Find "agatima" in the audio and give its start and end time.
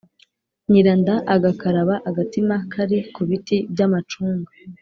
2.09-2.55